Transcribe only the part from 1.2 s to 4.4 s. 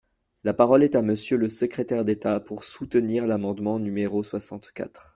le secrétaire d’État, pour soutenir l’amendement numéro